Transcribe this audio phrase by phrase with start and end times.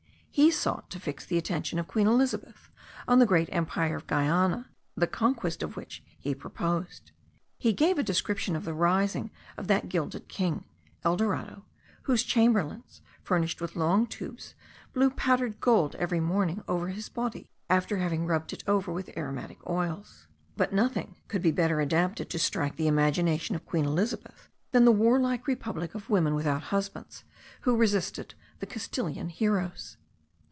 [0.33, 2.69] He sought to fix the attention of Queen Elizabeth
[3.05, 7.11] on the great empire of Guiana, the conquest of which he proposed.
[7.57, 10.63] He gave a description of the rising of that gilded king
[11.03, 11.65] (el dorado),*
[12.03, 14.55] whose chamberlains, furnished with long tubes,
[14.93, 19.59] blew powdered gold every morning over his body, after having rubbed it over with aromatic
[19.69, 24.85] oils: but nothing could be better adapted to strike the imagination of queen Elizabeth, than
[24.85, 27.25] the warlike republic of women without husbands,
[27.63, 29.97] who resisted the Castilian heroes.